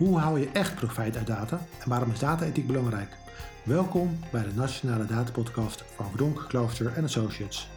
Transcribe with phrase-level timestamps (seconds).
[0.00, 3.16] Hoe hou je echt profijt uit data en waarom is data-ethiek belangrijk?
[3.64, 7.68] Welkom bij de Nationale Datapodcast van Verdonk, Klooster Associates.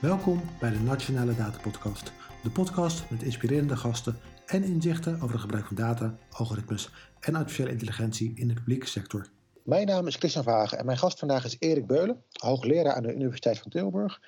[0.00, 2.12] Welkom bij de Nationale Datapodcast,
[2.42, 6.90] de podcast met inspirerende gasten en inzichten over het gebruik van data, algoritmes
[7.20, 9.28] en artificiële intelligentie in de publieke sector.
[9.64, 13.14] Mijn naam is Christian Vagen en mijn gast vandaag is Erik Beulen, hoogleraar aan de
[13.14, 14.20] Universiteit van Tilburg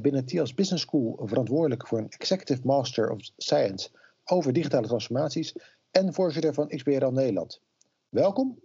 [0.00, 3.88] binnen TIAS Business School verantwoordelijk voor een Executive Master of Science
[4.24, 5.54] over digitale transformaties
[5.90, 7.60] en voorzitter van XBRL Nederland.
[8.08, 8.58] Welkom.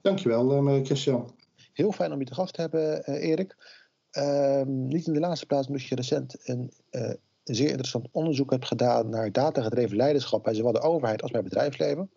[0.00, 1.34] Dankjewel, uh, Christian.
[1.72, 3.56] Heel fijn om je te gast te hebben, uh, Erik.
[4.12, 7.10] Uh, niet in de laatste plaats omdat je recent een, uh,
[7.44, 12.10] zeer interessant onderzoek hebt gedaan naar datagedreven leiderschap bij zowel de overheid als bij bedrijfsleven.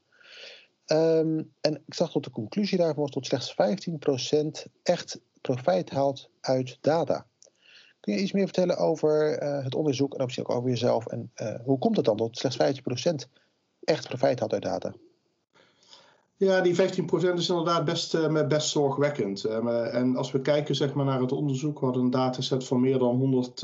[0.87, 6.29] Um, en ik zag tot de conclusie daarvan was dat slechts 15% echt profijt haalt
[6.41, 7.25] uit data.
[8.05, 11.05] Kun je iets meer vertellen over uh, het onderzoek en ook over jezelf?
[11.05, 12.81] En uh, hoe komt het dan dat slechts
[13.27, 13.29] 15%
[13.83, 14.93] echt profijt had uit data?
[16.35, 16.79] Ja, die 15%
[17.33, 19.43] is inderdaad best, uh, best zorgwekkend.
[19.43, 22.97] en als we kijken zeg maar, naar het onderzoek, we hadden een dataset van meer
[22.99, 23.61] dan 100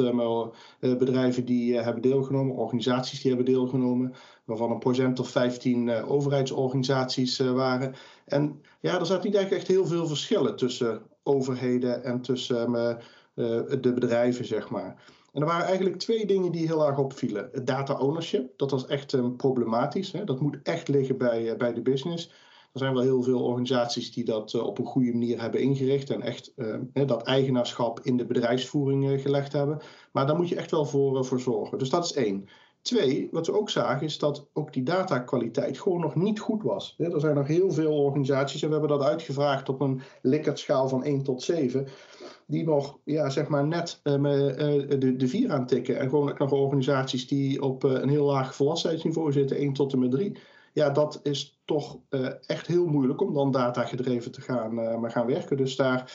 [0.80, 4.14] bedrijven die hebben deelgenomen, organisaties die hebben deelgenomen,
[4.46, 7.94] waarvan een procent of 15 overheidsorganisaties waren.
[8.26, 12.96] En ja, er zaten niet echt heel veel verschillen tussen overheden en tussen eh,
[13.34, 15.04] de bedrijven, zeg maar.
[15.32, 17.50] En er waren eigenlijk twee dingen die heel erg opvielen.
[17.52, 20.12] Het data ownership, dat was echt um, problematisch.
[20.12, 20.24] Hè?
[20.24, 22.32] Dat moet echt liggen bij, uh, bij de business.
[22.74, 26.10] Er zijn wel heel veel organisaties die dat uh, op een goede manier hebben ingericht
[26.10, 29.82] en echt uh, dat eigenaarschap in de bedrijfsvoering gelegd hebben.
[30.12, 31.78] Maar daar moet je echt wel voor, voor zorgen.
[31.78, 32.48] Dus dat is één.
[32.82, 36.96] Twee, wat we ook zagen is dat ook die datakwaliteit gewoon nog niet goed was.
[36.98, 41.04] Er zijn nog heel veel organisaties en we hebben dat uitgevraagd op een Likert-schaal van
[41.04, 41.88] 1 tot 7
[42.52, 44.14] die nog ja, zeg maar net uh,
[45.00, 46.00] de, de vier aantikken.
[46.00, 50.00] En gewoon nog organisaties die op uh, een heel laag volwassenheidsniveau zitten, 1 tot en
[50.00, 50.38] met 3.
[50.74, 52.00] Ja, dat is toch
[52.46, 55.58] echt heel moeilijk om dan data gedreven te gaan, maar gaan werken.
[55.58, 56.12] Dus daar,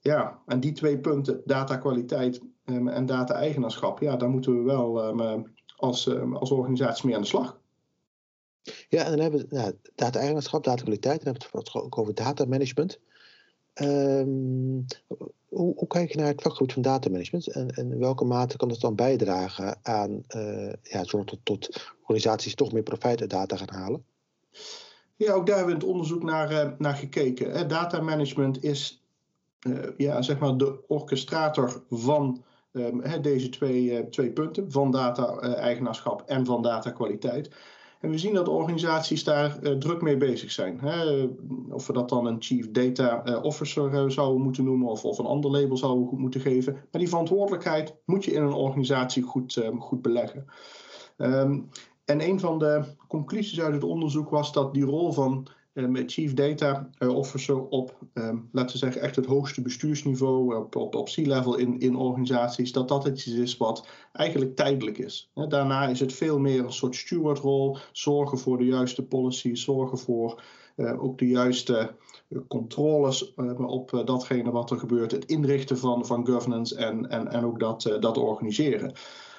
[0.00, 5.52] ja, en die twee punten, datakwaliteit um, en data-eigenaarschap, ja, daar moeten we wel um,
[5.76, 7.60] als, um, als organisatie mee aan de slag.
[8.88, 13.00] Ja, en dan hebben we nou, data-eigenaarschap, data-kwaliteit, dan hebben we het ook over data-management.
[13.74, 14.41] Um,
[15.62, 18.80] hoe, kijk je naar het vakgebied van datamanagement en, en in welke mate kan het
[18.80, 23.74] dan bijdragen aan uh, ja, zorgen tot, tot organisaties toch meer profijt uit data gaan
[23.74, 24.04] halen?
[25.16, 27.68] Ja, ook daar hebben we het onderzoek naar, uh, naar gekeken.
[27.68, 29.04] Data management is
[29.66, 36.44] uh, ja, zeg maar de orchestrator van um, deze twee, twee punten, van data-eigenaarschap en
[36.44, 37.50] van datakwaliteit.
[38.02, 40.80] En we zien dat organisaties daar uh, druk mee bezig zijn.
[40.80, 41.28] Hè?
[41.70, 45.18] Of we dat dan een Chief Data uh, Officer uh, zouden moeten noemen of, of
[45.18, 46.72] een ander label zouden moeten geven.
[46.72, 50.44] Maar die verantwoordelijkheid moet je in een organisatie goed, ehm, goed beleggen.
[51.16, 51.68] Um,
[52.04, 56.34] en een van de conclusies uit het onderzoek was dat die rol van met Chief
[56.34, 61.56] Data Officer op, um, laten we zeggen, echt het hoogste bestuursniveau, op, op, op C-level
[61.56, 65.30] in, in organisaties, dat dat iets is wat eigenlijk tijdelijk is.
[65.48, 70.42] Daarna is het veel meer een soort stewardrol, zorgen voor de juiste policy, zorgen voor
[70.98, 71.94] ook de juiste
[72.48, 77.60] controles op datgene wat er gebeurt, het inrichten van, van governance en, en, en ook
[77.60, 78.92] dat, dat organiseren.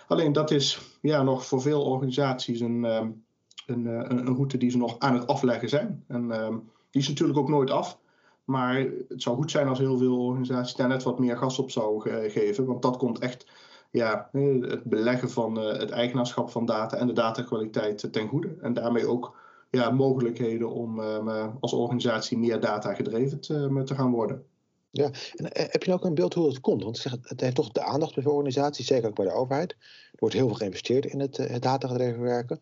[0.07, 2.83] Alleen dat is ja, nog voor veel organisaties een.
[2.83, 3.23] Um,
[3.65, 6.03] een, een, een, route die ze nog aan het afleggen zijn.
[6.07, 6.47] En uh,
[6.89, 7.99] die is natuurlijk ook nooit af.
[8.43, 8.75] Maar
[9.07, 12.31] het zou goed zijn als heel veel organisaties daar net wat meer gas op zouden
[12.31, 12.65] geven.
[12.65, 13.47] Want dat komt echt
[13.91, 18.55] ja, het beleggen van uh, het eigenaarschap van data en de datakwaliteit ten goede.
[18.61, 19.35] En daarmee ook
[19.69, 24.45] ja, mogelijkheden om uh, als organisatie meer data gedreven te, gaan worden.
[24.89, 26.83] Ja, en heb je ook een beeld hoe het komt?
[26.83, 29.71] Want het heeft toch de aandacht bij organisaties, zeker ook bij de overheid.
[30.11, 32.61] Er wordt heel veel geïnvesteerd in het, het datagedreven werken.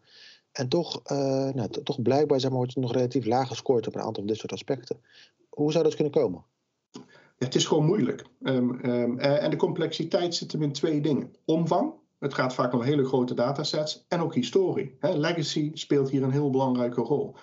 [0.52, 3.96] En toch, uh, nou, toch blijkbaar zeg maar, wordt het nog relatief laag gescoord op
[3.96, 5.02] een aantal van dit soort aspecten.
[5.50, 6.44] Hoe zou dat kunnen komen?
[7.38, 8.26] Het is gewoon moeilijk.
[8.42, 11.36] Um, um, en de complexiteit zit hem in twee dingen.
[11.46, 14.98] Omvang, het gaat vaak om hele grote datasets, en ook historie.
[15.00, 17.36] Legacy speelt hier een heel belangrijke rol.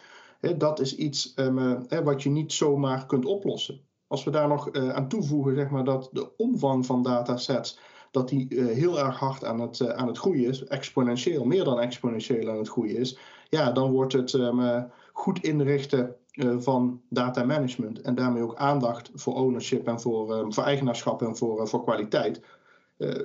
[0.57, 3.81] Dat is iets um, uh, wat je niet zomaar kunt oplossen.
[4.07, 7.79] Als we daar nog aan toevoegen zeg maar, dat de omvang van datasets
[8.11, 11.65] dat die uh, heel erg hard aan het, uh, aan het groeien is, exponentieel, meer
[11.65, 13.19] dan exponentieel aan het groeien is,
[13.49, 16.17] ja, dan wordt het um, goed inrichten
[16.59, 21.37] van data management en daarmee ook aandacht voor ownership en voor, um, voor eigenaarschap en
[21.37, 22.41] voor, voor kwaliteit.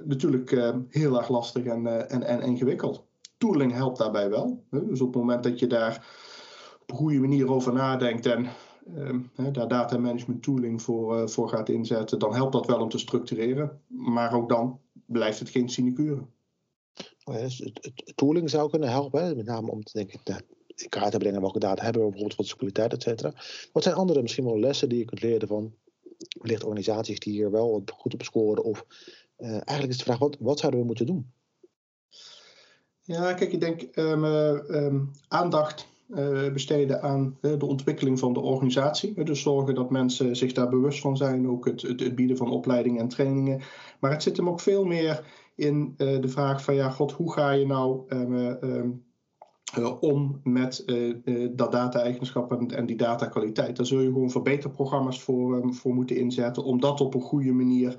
[0.06, 0.52] natuurlijk
[0.90, 3.04] heel erg lastig en, en, en ingewikkeld.
[3.38, 4.64] Tooling helpt daarbij wel.
[4.70, 6.06] Dus op het moment dat je daar
[6.82, 8.48] op een goede manier over nadenkt en
[9.52, 12.98] daar data management tooling voor, uh, voor gaat inzetten, dan helpt dat wel om te
[12.98, 13.82] structureren.
[13.88, 16.26] maar ook dan blijft het geen sinecure.
[17.24, 20.42] Oh dus het, tooling zou kunnen helpen, met name om te denken, nou,
[20.76, 23.34] in kaart te brengen welke data hebben we bijvoorbeeld voor de kwaliteit, et cetera.
[23.72, 25.74] Wat zijn andere misschien wel lessen die je kunt leren van
[26.40, 28.64] wellicht organisaties die hier wel goed op scoren?
[28.64, 28.86] Of
[29.38, 31.32] uh, eigenlijk is de vraag, wat, wat zouden we moeten doen?
[33.02, 35.93] Ja, kijk, ik denk um, aandacht uh,
[36.54, 39.24] besteden aan uh, de ontwikkeling van de organisatie.
[39.24, 42.50] Dus zorgen dat mensen zich daar bewust van zijn, ook het, het, het bieden van
[42.50, 43.62] opleidingen en trainingen.
[44.00, 45.24] Maar het zit hem ook veel meer
[45.56, 49.04] in de vraag van ja, god, hoe ga je nou um,
[50.00, 50.86] om met
[51.52, 53.76] dat data-eigenschap en, die datakwaliteit?
[53.76, 57.98] Daar zul je gewoon verbeterprogramma's voor, voor moeten inzetten om dat op een goede manier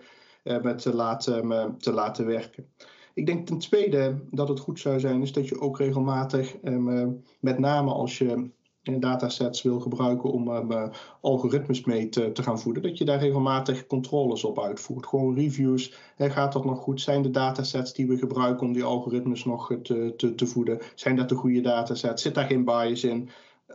[0.76, 2.66] te, laten, te laten werken.
[3.14, 7.22] Ik denk ten tweede dat het goed zou zijn, is dat je ook regelmatig, um,
[7.40, 8.50] met name als je
[8.82, 10.90] datasets wil gebruiken om um,
[11.20, 15.06] algoritmes mee te, te, gaan voeden, dat je daar regelmatig controles op uitvoert.
[15.06, 15.94] Gewoon reviews.
[16.16, 17.00] Hè, gaat dat nog goed?
[17.00, 21.16] Zijn de datasets die we gebruiken om die algoritmes nog te, te, te voeden, zijn
[21.16, 22.22] dat de goede datasets?
[22.22, 23.28] Zit daar geen bias in?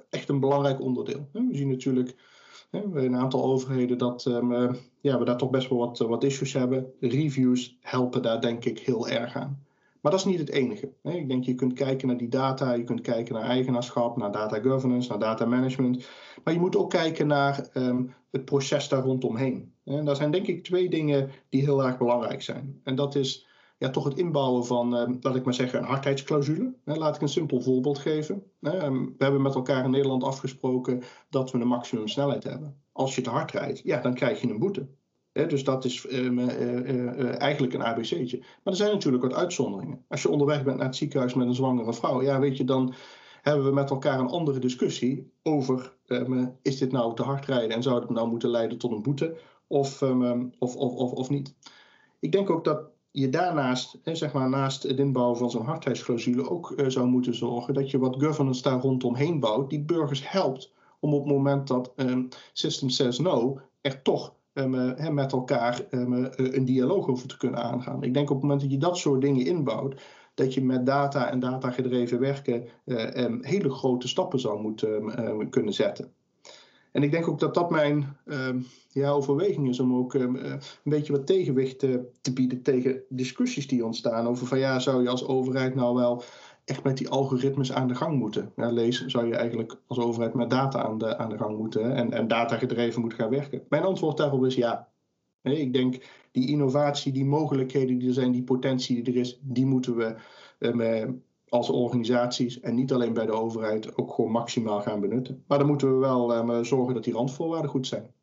[0.10, 1.28] Echt een belangrijk onderdeel.
[1.32, 2.16] We zien natuurlijk
[2.72, 6.94] een aantal overheden dat um, ja, we daar toch best wel wat, wat issues hebben.
[7.00, 9.64] Reviews helpen daar denk ik heel erg aan.
[10.02, 10.92] Maar dat is niet het enige.
[11.04, 14.60] Ik denk je kunt kijken naar die data, je kunt kijken naar eigenaarschap, naar data
[14.60, 16.08] governance, naar data management.
[16.44, 19.74] Maar je moet ook kijken naar um, het proces daar rondomheen.
[19.84, 22.80] En daar zijn denk ik twee dingen die heel erg belangrijk zijn.
[22.84, 23.48] En dat is
[23.80, 26.74] ja, toch het inbouwen van, uh, laat ik maar zeggen, een hardheidsclausule.
[26.84, 28.44] laat ik een simpel voorbeeld geven.
[28.62, 32.82] Ehm, we hebben met elkaar in Nederland afgesproken dat we een maximum snelheid hebben.
[32.92, 34.88] Als je te hard rijdt, ja, dan krijg je een boete.
[35.32, 38.38] dus dat is ehm, eh, eh, eh, eigenlijk een ABC'tje.
[38.40, 40.06] Maar er zijn natuurlijk wat uitzonderingen.
[40.08, 42.94] Als je onderweg bent naar het ziekenhuis met een zwangere vrouw, ja, weet je, dan
[43.42, 45.96] hebben we met elkaar een andere discussie over:
[46.62, 49.38] is dit nou te hard rijden en zou het nou moeten leiden tot een boete
[49.68, 51.56] of, of, of, of, of niet?
[52.20, 52.82] Ik denk ook dat
[53.12, 57.74] je daarnaast, zeg maar, naast het inbouwen van zo'n hardheidsclausule ook uh, zou moeten zorgen
[57.74, 61.94] dat je wat governance daar rondomheen bouwt, die burgers helpt om op het moment dat
[61.96, 67.64] um, System says no, er toch um, met elkaar um, een dialoog over te kunnen
[67.64, 68.04] aangaan.
[68.04, 70.02] Ik denk op het moment dat je dat soort dingen inbouwt,
[70.34, 72.68] dat je met data en datagedreven werken
[73.42, 76.14] hele grote stappen zou moeten kunnen zetten.
[76.92, 78.50] En ik denk ook dat dat mijn uh,
[78.90, 83.68] ja, overweging is om ook uh, een beetje wat tegenwicht te, te bieden tegen discussies
[83.68, 86.24] die ontstaan over van ja, zou je als overheid nou wel
[86.66, 88.52] echt met die algoritmes aan de gang moeten.
[88.56, 91.96] Ja, lees, zou je eigenlijk als overheid met data aan de, aan de gang moeten
[91.96, 93.64] en, en data gedreven moeten gaan werken?
[93.70, 94.90] Mijn antwoord daarop is ja.
[95.42, 99.66] ik denk die innovatie, die mogelijkheden die er zijn, die potentie die er is, die
[99.66, 100.16] moeten we
[100.60, 105.44] um, als organisaties en niet alleen bij de overheid ook gewoon maximaal gaan benutten.
[105.48, 108.14] Maar dan moeten we wel um, zorgen dat die randvoorwaarden goed zijn.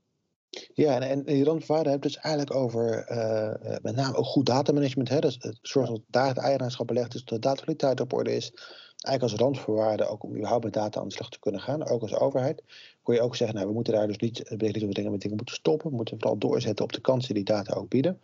[0.75, 4.47] Ja, en, en die randvoorwaarden hebben het dus eigenlijk over uh, met name ook goed
[4.47, 5.09] datamanagement.
[5.09, 5.19] Hè?
[5.19, 8.53] Dus zorg dat data-eigenaarschap belegd is, dat de datakwaliteit op orde is.
[8.97, 12.03] Eigenlijk als randvoorwaarde ook om überhaupt met data aan de slag te kunnen gaan, ook
[12.03, 12.63] als overheid.
[13.03, 15.37] Kun je ook zeggen, nou, we moeten daar dus niet, niet we dingen met dingen
[15.37, 15.91] moeten stoppen.
[15.91, 18.21] We moeten vooral doorzetten op de kansen die data ook bieden.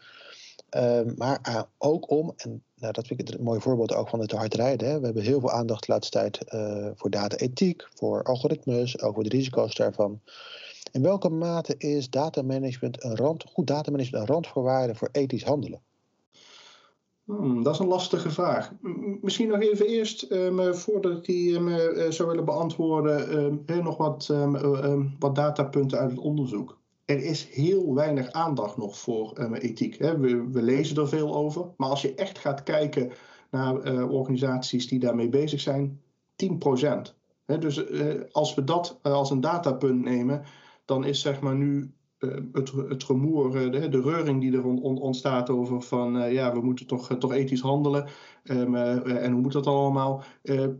[0.76, 4.20] Uh, maar uh, ook om, en nou, dat vind ik een mooi voorbeeld ook van
[4.20, 4.88] het hard rijden.
[4.88, 4.98] Hè.
[4.98, 9.28] We hebben heel veel aandacht de laatste tijd uh, voor data-ethiek, voor algoritmes, voor de
[9.28, 10.20] risico's daarvan.
[10.92, 15.81] In welke mate is datamanagement een rand, goed datamanagement een randvoorwaarde voor ethisch handelen?
[17.24, 18.72] Hmm, dat is een lastige vraag.
[19.20, 24.32] Misschien nog even eerst, um, voordat ik die um, zou willen beantwoorden, um, nog wat,
[25.19, 26.81] wat datapunten uit het onderzoek
[27.12, 29.98] er is heel weinig aandacht nog voor uh, ethiek.
[29.98, 30.19] Hè.
[30.19, 33.12] We, we, lezen er veel over, maar als je echt gaat kijken
[33.50, 36.00] naar uh, organisaties die daarmee bezig zijn,
[36.44, 36.46] 10%.
[37.44, 40.42] Hè, dus uh, als we dat als een datapunt nemen,
[40.84, 41.94] dan is zeg maar nu
[42.52, 46.60] het, het rumoer, de, de, reuring die er on, on, ontstaat over van ja, we
[46.60, 48.06] moeten toch, toch ethisch handelen
[48.44, 50.22] um, en hoe moet dat allemaal,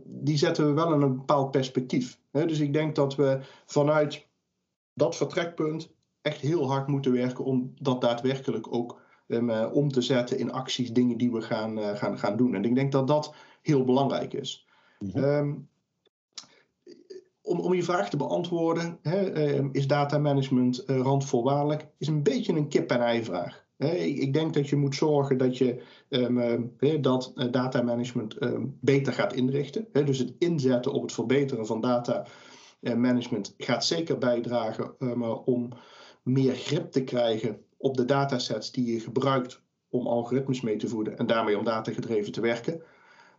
[0.05, 2.19] die zetten we wel in een bepaald perspectief.
[2.31, 2.45] Hè.
[2.45, 4.27] Dus ik denk dat we vanuit
[4.93, 5.92] dat vertrekpunt
[6.23, 10.93] echt heel hard moeten werken om dat daadwerkelijk ook um, om te zetten in acties,
[10.93, 12.55] dingen die we gaan, uh, gaan, gaan doen.
[12.55, 14.67] En ik denk dat dat heel belangrijk is.
[14.99, 15.71] Mm um,
[17.41, 22.23] om, om je vraag te beantwoorden, hè, uh, is data management uh, randvoorwaardelijk, is een
[22.23, 23.65] beetje een kip-en-ei vraag.
[23.77, 28.37] Ik, ik denk dat je moet zorgen dat je um, dat data management
[28.79, 29.87] beter gaat inrichten.
[29.91, 32.25] Dus het inzetten op het verbeteren van data
[32.79, 34.95] management gaat zeker bijdragen
[35.45, 35.69] om
[36.23, 41.17] meer grip te krijgen op de datasets die je gebruikt om algoritmes mee te voeden
[41.17, 42.81] en daarmee om datagedreven te werken.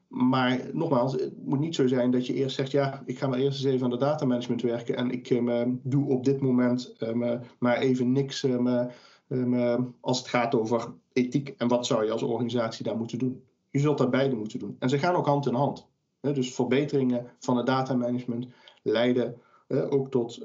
[0.08, 3.38] Maar nogmaals, het moet niet zo zijn dat je eerst zegt: ja, ik ga maar
[3.38, 7.40] eerst eens even aan de datamanagement werken en ik um, doe op dit moment um,
[7.58, 12.84] maar even niks um, als het gaat over ethiek en wat zou je als organisatie
[12.84, 13.42] daar moeten doen.
[13.70, 14.76] Je zult daar beide moeten doen.
[14.78, 15.86] En ze gaan ook hand in hand.
[16.20, 18.46] Dus verbeteringen van het datamanagement
[18.82, 20.40] leiden ook tot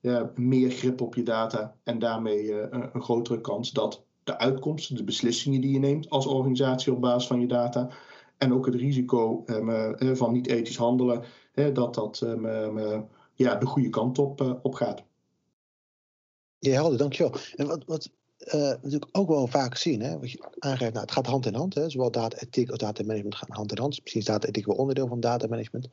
[0.00, 5.04] ja, meer grip op je data en daarmee een grotere kans dat de uitkomsten, de
[5.04, 7.90] beslissingen die je neemt als organisatie op basis van je data.
[8.36, 11.22] En ook het risico um, van niet ethisch handelen,
[11.72, 12.46] dat dat um,
[13.34, 15.04] ja, de goede kant op, op gaat.
[16.58, 17.40] Ja, helder, dankjewel.
[17.56, 18.10] En wat, wat
[18.46, 21.54] uh, natuurlijk ook wel vaak zien, hè, wat je aangeeft, nou, het gaat hand in
[21.54, 21.74] hand.
[21.74, 24.00] Hè, zowel data-ethiek als data-management gaan hand in hand.
[24.00, 25.88] Misschien is data-ethiek wel onderdeel van data-management.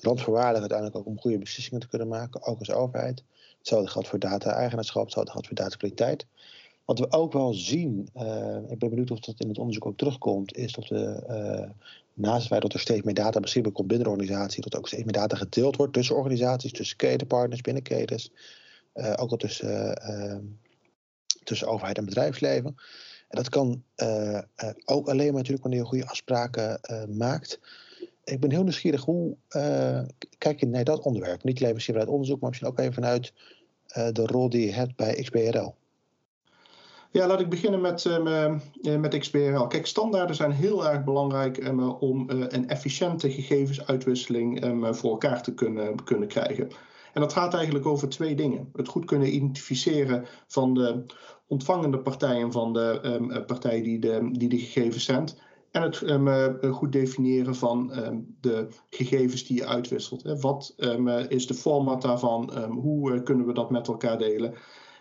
[0.00, 3.22] Randvoorwaardig uiteindelijk ook om goede beslissingen te kunnen maken, ook als overheid.
[3.58, 6.26] Hetzelfde geldt voor data-eigenaarschap, hetzelfde geldt voor data-kwaliteit.
[6.84, 9.96] Wat we ook wel zien, uh, ik ben benieuwd of dat in het onderzoek ook
[9.96, 11.70] terugkomt, is dat we, uh,
[12.14, 15.04] naast feit dat er steeds meer data beschikbaar komt binnen de organisatie, dat ook steeds
[15.04, 18.30] meer data gedeeld wordt tussen organisaties, tussen ketenpartners, binnen ketens,
[18.94, 19.98] ook al tussen,
[21.46, 22.74] tussen overheid en bedrijfsleven.
[23.28, 23.82] En dat kan
[24.84, 26.80] ook alleen maar natuurlijk wanneer je goede afspraken
[27.16, 27.60] maakt.
[28.24, 29.36] Ik ben heel nieuwsgierig, hoe
[30.38, 31.44] kijk je naar dat onderwerp?
[31.44, 33.32] Niet alleen vanuit onderzoek, maar misschien ook even vanuit
[33.86, 35.74] de rol die je hebt bij XBRL.
[37.10, 38.04] Ja, laat ik beginnen met,
[38.98, 39.66] met XBRL.
[39.66, 46.28] Kijk, standaarden zijn heel erg belangrijk om een efficiënte gegevensuitwisseling voor elkaar te kunnen, kunnen
[46.28, 46.70] krijgen.
[47.16, 48.68] En dat gaat eigenlijk over twee dingen.
[48.72, 51.04] Het goed kunnen identificeren van de
[51.46, 55.42] ontvangende partijen van de partij die de, die de gegevens zendt.
[55.70, 60.40] En het um, goed definiëren van um, de gegevens die je uitwisselt.
[60.40, 62.68] Wat um, is de format daarvan?
[62.70, 64.54] hoe kunnen we dat met elkaar delen?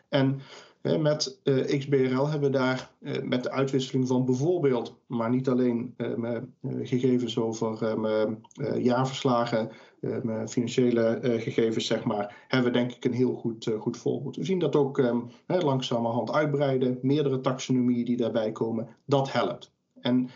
[0.09, 0.39] En
[0.81, 1.39] met
[1.77, 2.91] XBRL hebben we daar
[3.23, 5.95] met de uitwisseling van bijvoorbeeld, maar niet alleen
[6.83, 7.97] gegevens over
[8.81, 9.69] jaarverslagen,
[10.47, 14.35] financiële gegevens, zeg maar, hebben we denk ik een heel goed, goed voorbeeld.
[14.35, 19.71] We zien dat ook um, langzamerhand uitbreiden, meerdere taxonomieën die daarbij komen, dat helpt.
[20.01, 20.29] En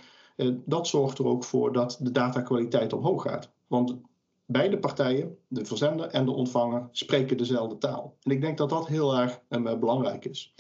[0.66, 3.52] dat zorgt er ook voor dat de datakwaliteit omhoog gaat.
[3.68, 3.98] Want
[4.46, 8.16] beide partijen, de verzender en de ontvanger, spreken dezelfde taal.
[8.24, 10.54] En ik denk dat dat heel erg um, belangrijk is.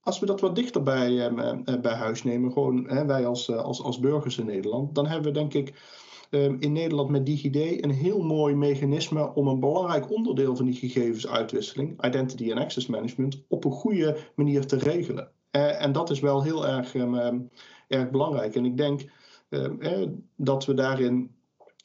[0.00, 1.34] Als we dat wat dichter bij,
[1.80, 5.38] bij huis nemen, gewoon hè, wij als, als, als burgers in Nederland, dan hebben we
[5.38, 5.74] denk ik
[6.58, 12.04] in Nederland met DigiD een heel mooi mechanisme om een belangrijk onderdeel van die gegevensuitwisseling,
[12.04, 15.28] identity and access management, op een goede manier te regelen.
[15.52, 16.94] Uh, en dat is wel heel erg,
[17.88, 18.54] erg belangrijk.
[18.54, 19.04] En ik denk
[20.36, 21.30] dat we daarin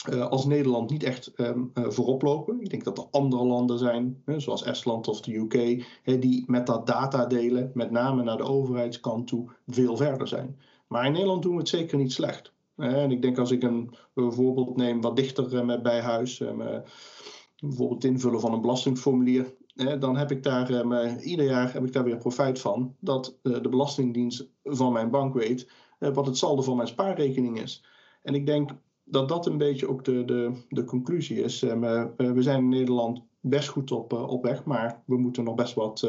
[0.10, 2.62] uh, als Nederland niet echt uh, voorop lopen.
[2.62, 5.86] Ik denk dat er andere landen zijn, zoals Estland of de UK,
[6.22, 10.60] die met dat data delen, met name naar de overheidskant toe, veel verder zijn.
[10.88, 12.54] Maar in Nederland doen we het zeker niet slecht.
[12.80, 16.44] En ik denk als ik een, voorbeeld neem wat dichter met bij huis,
[17.60, 19.54] bijvoorbeeld het invullen van een belastingformulier,
[20.00, 24.50] dan heb ik daar ieder jaar heb ik daar weer profijt van dat de Belastingdienst
[24.64, 27.84] van mijn bank weet wat het saldo van mijn spaarrekening is.
[28.24, 28.72] En ik denk
[29.04, 31.60] dat dat een beetje ook de, de, de conclusie is.
[31.60, 36.00] We zijn in Nederland best goed op, op weg, maar we moeten nog best wat,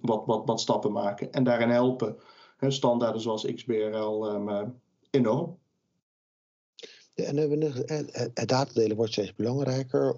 [0.00, 1.32] wat, wat, wat stappen maken.
[1.32, 2.16] En daarin helpen
[2.68, 4.26] standaarden zoals XBRL
[5.10, 5.58] enorm.
[7.16, 10.08] Ja, en het datadelen wordt steeds belangrijker,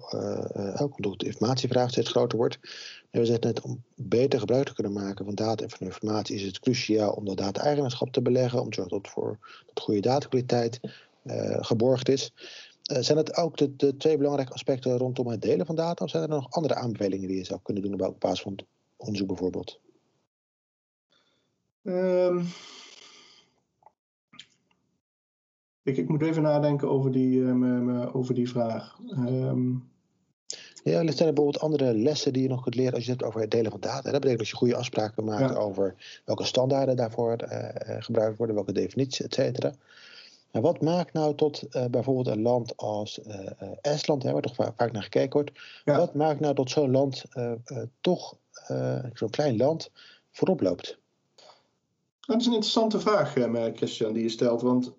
[0.81, 2.59] ook omdat de informatievraag steeds groter wordt.
[3.09, 6.35] En we zeiden net, om beter gebruik te kunnen maken van data en van informatie
[6.35, 9.37] is het cruciaal om dat data-eigenaarschap te beleggen, om te zorgen dat voor
[9.73, 10.79] goede datakwaliteit
[11.23, 12.33] uh, geborgd is.
[12.81, 16.03] Zijn het ook de, de, twee belangrijke aspecten rondom het delen van data?
[16.03, 18.59] Of zijn er nog andere aanbevelingen die je zou kunnen doen op basis van
[18.97, 19.79] onderzoek bijvoorbeeld?
[21.83, 22.47] Um,
[25.89, 28.99] ik, ik, moet even nadenken over die, um, over die vraag.
[29.17, 29.89] Um,
[30.83, 33.23] ja, er zijn er bijvoorbeeld andere lessen die je nog kunt leren als je het
[33.23, 34.01] over het delen van data.
[34.01, 35.59] Dat betekent dat je goede afspraken maakt ja.
[35.59, 37.67] over welke standaarden daarvoor uh,
[37.99, 39.73] gebruikt worden, welke definities, et cetera.
[40.51, 43.35] Maar wat maakt nou tot uh, bijvoorbeeld een land als uh,
[43.81, 45.51] Estland, hè, waar toch vaak, naar gekeken wordt,
[45.85, 45.97] ja.
[45.97, 47.23] wat maakt nou dat zo'n land
[48.01, 48.35] toch,
[49.13, 49.91] zo'n klein land,
[50.31, 50.98] voorop loopt?
[52.29, 53.33] Dat is een interessante vraag,
[53.75, 54.61] Christian, die je stelt.
[54.61, 54.93] Want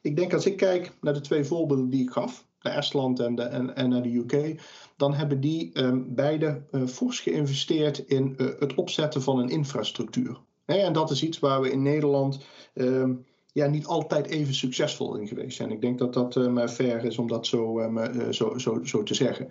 [0.00, 3.34] ik denk als ik kijk naar de twee voorbeelden die ik gaf, naar Estland en,
[3.34, 4.60] de, en, en naar de UK,
[4.96, 10.40] dan hebben die um, beide fors geïnvesteerd in het opzetten van een infrastructuur.
[10.64, 12.40] En dat is iets waar we in Nederland.
[12.74, 15.70] Um, ja, niet altijd even succesvol in geweest zijn.
[15.70, 17.90] Ik denk dat dat um, fair is om dat zo,
[18.30, 19.48] zo, zo, zo te zeggen.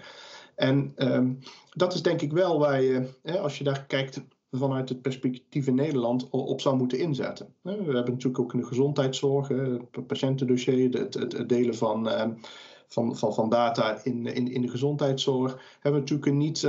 [0.56, 1.40] En um,
[1.74, 3.08] dat is denk ik wel waar je,
[3.42, 4.22] als je daar kijkt
[4.52, 7.54] vanuit het perspectief in Nederland, op zou moeten inzetten.
[7.62, 12.10] We hebben natuurlijk ook in de gezondheidszorg, het patiëntendossier, het, het, delen van,
[12.88, 16.60] van, van, van data in, in, in de gezondheidszorg, hebben we natuurlijk een niet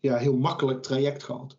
[0.00, 1.56] ja, heel makkelijk traject gehad.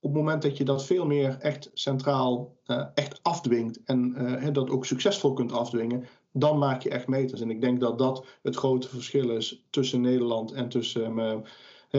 [0.00, 4.52] op het moment dat je dat veel meer echt centraal uh, echt afdwingt en uh,
[4.52, 7.40] dat ook succesvol kunt afdwingen, dan maak je echt meters.
[7.40, 11.42] En ik denk dat dat het grote verschil is tussen Nederland en tussen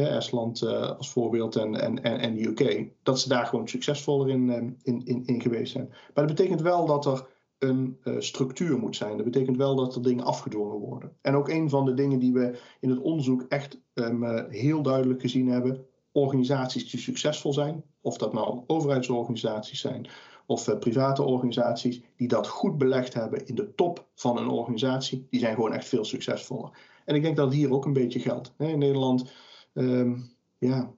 [0.01, 0.63] Estland
[0.97, 2.87] als voorbeeld en, en, en, en de UK.
[3.03, 5.87] Dat ze daar gewoon succesvoller in, in, in, in geweest zijn.
[5.89, 7.27] Maar dat betekent wel dat er
[7.59, 9.15] een structuur moet zijn.
[9.15, 11.11] Dat betekent wel dat er dingen afgedwongen worden.
[11.21, 15.21] En ook een van de dingen die we in het onderzoek echt um, heel duidelijk
[15.21, 20.07] gezien hebben, organisaties die succesvol zijn, of dat nou overheidsorganisaties zijn
[20.45, 25.39] of private organisaties, die dat goed belegd hebben in de top van een organisatie, die
[25.39, 26.69] zijn gewoon echt veel succesvoller.
[27.05, 28.53] En ik denk dat hier ook een beetje geldt.
[28.57, 29.31] In Nederland
[29.73, 30.93] um, ja,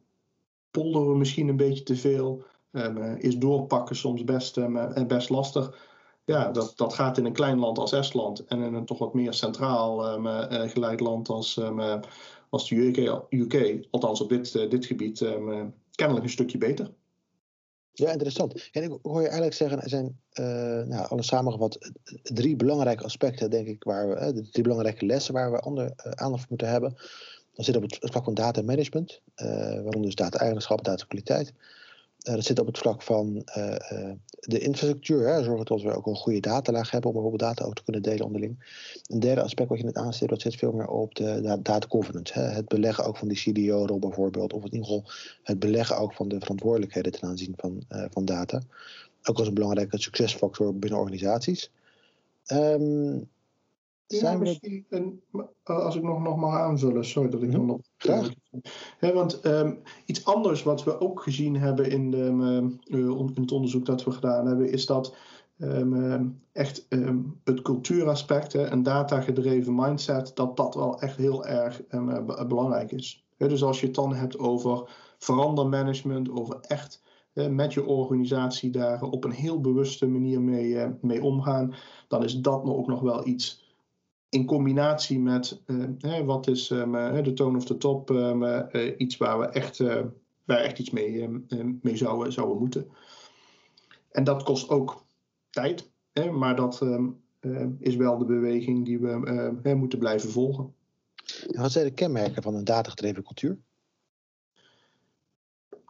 [0.71, 2.43] polderen misschien een beetje te veel.
[2.71, 5.93] Um, is doorpakken soms best, um, best lastig.
[6.25, 9.13] Ja, dat, dat gaat in een klein land als Estland en in een toch wat
[9.13, 10.19] meer centraal
[10.69, 11.61] geleid land als,
[12.49, 15.17] als de UK, UK, althans op dit, dit gebied,
[15.91, 16.93] kennelijk een stukje beter.
[17.91, 18.69] Ja, interessant.
[18.71, 20.19] En ik hoor je eigenlijk zeggen, er zijn
[20.87, 21.91] nou, alles samengevat
[22.23, 26.39] drie belangrijke aspecten, denk ik, waar we, de drie belangrijke lessen waar we ander, aandacht
[26.39, 26.95] voor moeten hebben.
[27.55, 31.53] Dat zit op het vlak van data management, waaronder dus data-eigenschap, data-kwaliteit.
[32.27, 33.75] Uh, dat zit op het vlak van uh,
[34.39, 35.27] de infrastructuur.
[35.27, 38.01] Hè, zorgen dat we ook een goede datalaag hebben om bijvoorbeeld data ook te kunnen
[38.01, 38.57] delen onderling.
[39.07, 42.39] Een derde aspect wat je net aanstipt, dat zit veel meer op de data governance.
[42.39, 44.53] Het beleggen ook van die CDO-rol bijvoorbeeld.
[44.53, 45.11] Of in ieder geval
[45.43, 48.61] het beleggen ook van de verantwoordelijkheden ten aanzien van, van data.
[49.23, 51.71] Ook als een belangrijke succesfactor binnen organisaties.
[52.47, 53.29] Um,
[54.07, 55.21] ja, misschien een,
[55.63, 57.79] als ik nog, nog mag aanvullen, sorry dat ik dan nog.
[57.97, 58.29] Graag.
[58.99, 62.31] Ja, want um, iets anders wat we ook gezien hebben in, de,
[62.87, 65.15] uh, in het onderzoek dat we gedaan hebben, is dat
[65.57, 71.81] um, echt um, het cultuuraspect, hè, een datagedreven mindset, dat dat wel echt heel erg
[72.47, 73.25] belangrijk is.
[73.37, 79.23] dus als je het dan hebt over verandermanagement, over echt met je organisatie daar op
[79.23, 81.73] een heel bewuste manier mee, mee omgaan,
[82.07, 83.64] dan is dat ook nog wel iets
[84.35, 88.61] in combinatie met uh, wat is uh, de tone of the top, uh,
[88.97, 89.77] iets waar we echt,
[90.43, 91.29] waar echt iets mee,
[91.81, 92.87] mee zouden, zouden moeten.
[94.11, 95.05] En dat kost ook
[95.49, 96.85] tijd, hè, maar dat
[97.79, 100.73] is wel de beweging die we moeten blijven volgen.
[101.47, 103.57] wat zijn de kenmerken van een datagedreven cultuur?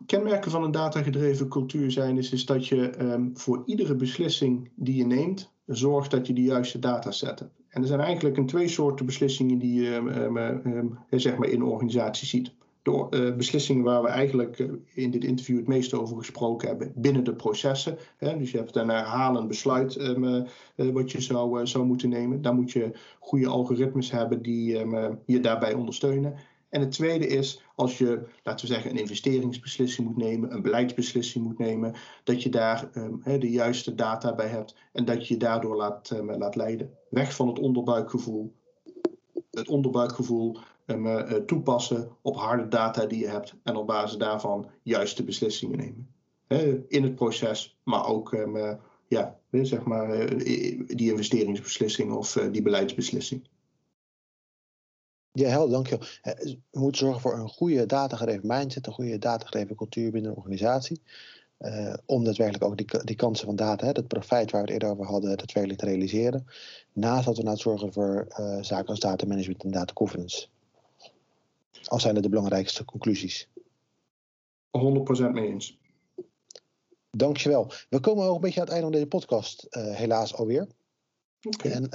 [0.06, 5.06] Kenmerken van een datagedreven cultuur zijn is, is dat je voor iedere beslissing die je
[5.06, 7.65] neemt, zorgt dat je de juiste dataset hebt.
[7.76, 11.62] En er zijn eigenlijk een twee soorten beslissingen die je um, um, zeg maar in
[11.62, 12.52] een organisatie ziet.
[12.82, 16.92] De uh, beslissingen waar we eigenlijk uh, in dit interview het meest over gesproken hebben
[16.96, 17.98] binnen de processen.
[18.20, 20.16] Dus je hebt een herhalend besluit
[20.76, 22.42] wat je zou, zou moeten nemen.
[22.42, 24.78] Daar moet je goede algoritmes hebben die
[25.26, 26.36] je daarbij ondersteunen.
[26.76, 31.46] En het tweede is, als je, laten we zeggen, een investeringsbeslissing moet nemen, een beleidsbeslissing
[31.46, 35.40] moet nemen, dat je daar um, de juiste data bij hebt en dat je je
[35.40, 36.98] daardoor laat, um, laat leiden.
[37.10, 38.54] Weg van het onderbuikgevoel.
[39.52, 44.70] Het onderbuikgevoel um, uh, toepassen op harde data die je hebt en op basis daarvan
[44.84, 46.86] juiste beslissingen nemen.
[46.88, 48.74] In het proces, maar ook uh,
[49.08, 50.38] ja, zeg maar,
[50.88, 53.48] die investeringsbeslissing of die beleidsbeslissing.
[55.36, 56.08] Ja, helder, dankjewel.
[56.72, 61.02] We moeten zorgen voor een goede datagedreven mindset, een goede datagedreven cultuur binnen een organisatie.
[61.60, 64.74] Uh, om daadwerkelijk ook die, die kansen van data, hè, dat profijt waar we het
[64.74, 66.46] eerder over hadden, daadwerkelijk te realiseren.
[66.94, 70.48] Naast dat we nou zorgen voor uh, zaken als data management en data governance.
[71.84, 73.48] Als zijn dat de belangrijkste conclusies.
[74.78, 75.78] 100% mee eens.
[77.12, 77.72] Dankjewel.
[77.90, 80.68] We komen ook een beetje aan het einde van deze podcast, uh, helaas alweer.
[81.48, 81.72] Okay.
[81.72, 81.90] En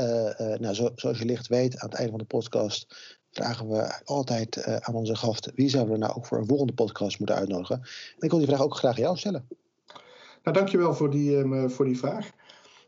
[0.61, 2.95] nou, zo, zoals je licht weet, aan het einde van de podcast
[3.31, 6.73] vragen we altijd uh, aan onze gast wie zouden we nou ook voor een volgende
[6.73, 7.77] podcast moeten uitnodigen.
[7.77, 9.49] En ik wil die vraag ook graag aan jou stellen.
[10.43, 12.31] Nou, dankjewel voor die, um, voor die vraag.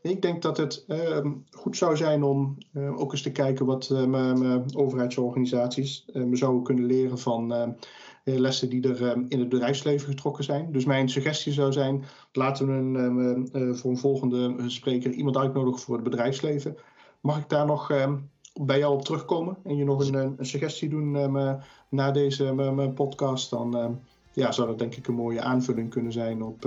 [0.01, 3.89] Ik denk dat het uh, goed zou zijn om uh, ook eens te kijken wat
[3.91, 7.75] uh, overheidsorganisaties zouden kunnen leren van
[8.23, 10.71] lessen die er in het bedrijfsleven getrokken zijn.
[10.71, 15.95] Dus mijn suggestie zou zijn: laten we een, voor een volgende spreker iemand uitnodigen voor
[15.95, 16.77] het bedrijfsleven.
[17.21, 18.17] Mag ik daar nog ehm,
[18.61, 22.93] bij jou op terugkomen en je nog een, een suggestie doen um, na deze um,
[22.93, 23.99] podcast, dan um,
[24.33, 26.61] ja, zou dat denk ik een mooie aanvulling kunnen zijn op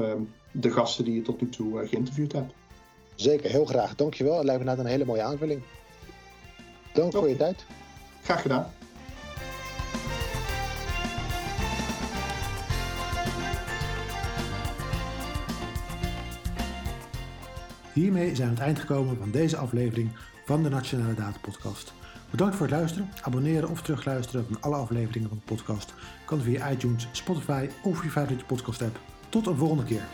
[0.51, 2.53] de gasten die je tot nu toe uh, geïnterviewd hebt.
[3.15, 3.95] Zeker, heel graag.
[3.95, 4.37] Dankjewel.
[4.37, 5.63] Het lijkt me net een hele mooie aanvulling.
[6.93, 7.21] Dank okay.
[7.21, 7.67] voor je tijd.
[8.23, 8.73] Graag gedaan.
[17.93, 20.11] Hiermee zijn we aan het eind gekomen van deze aflevering
[20.47, 21.93] van de Nationale Data Podcast.
[22.31, 23.09] Bedankt voor het luisteren.
[23.23, 25.95] Abonneren of terugluisteren van alle afleveringen van de podcast
[26.27, 29.01] kan via iTunes, Spotify of je favoriete podcast app.
[29.29, 30.05] Tot een volgende keer.